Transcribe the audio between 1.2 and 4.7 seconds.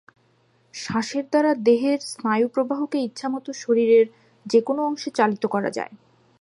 দ্বারা দেহের স্নায়ুপ্রবাহকে ইচ্ছামত শরীরের যে